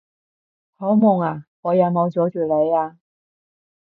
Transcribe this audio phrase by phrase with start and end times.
[0.73, 1.45] 好忙呀？
[1.61, 2.97] 我有冇阻住你呀？